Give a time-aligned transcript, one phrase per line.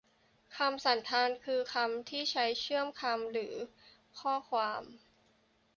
[0.57, 3.53] คำสันธาน คือคำที่ใช้เชื่อมคำหรือ
[4.19, 4.83] ข้อความ